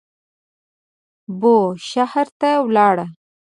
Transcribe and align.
بوشهر 1.39 2.27
ته 2.39 2.49
ولاړ. 2.65 2.97